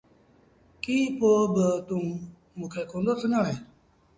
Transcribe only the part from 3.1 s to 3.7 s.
سُڃآڻي؟